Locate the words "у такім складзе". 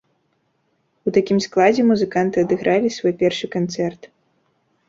1.11-1.83